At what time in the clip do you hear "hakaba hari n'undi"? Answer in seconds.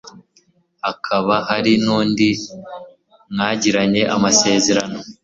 0.83-2.27